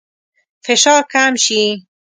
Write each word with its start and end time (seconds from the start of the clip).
فشار 0.65 1.01
کم 1.13 1.33
شي. 1.45 1.61